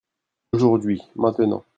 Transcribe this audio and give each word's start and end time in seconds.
Aujourd'hui/Maintenant. 0.53 1.63